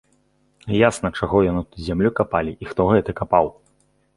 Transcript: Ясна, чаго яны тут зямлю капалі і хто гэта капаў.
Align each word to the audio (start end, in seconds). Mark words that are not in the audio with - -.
Ясна, 0.77 1.11
чаго 1.19 1.37
яны 1.51 1.61
тут 1.67 1.85
зямлю 1.91 2.11
капалі 2.21 2.57
і 2.65 2.71
хто 2.71 2.81
гэта 2.93 3.11
капаў. 3.21 3.45